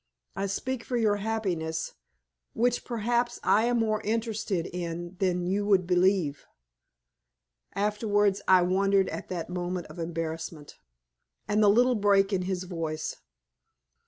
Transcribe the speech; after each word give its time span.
I 0.35 0.47
speak 0.47 0.83
for 0.83 0.97
your 0.97 1.17
happiness, 1.17 1.93
which, 2.53 2.83
perhaps, 2.85 3.39
I 3.43 3.65
am 3.65 3.77
more 3.77 4.01
interested 4.01 4.65
in 4.65 5.15
than 5.19 5.45
you 5.45 5.63
would 5.67 5.85
believe." 5.85 6.47
Afterwards 7.75 8.41
I 8.47 8.63
wondered 8.63 9.09
at 9.09 9.29
that 9.29 9.51
moment 9.51 9.85
of 9.91 9.99
embarrassment, 9.99 10.79
and 11.47 11.61
the 11.61 11.69
little 11.69 11.93
break 11.93 12.33
in 12.33 12.41
his 12.41 12.63
voice. 12.63 13.17